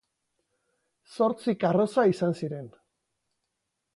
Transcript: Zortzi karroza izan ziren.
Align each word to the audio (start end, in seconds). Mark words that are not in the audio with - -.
Zortzi 1.17 1.55
karroza 1.65 2.05
izan 2.13 2.35
ziren. 2.39 2.67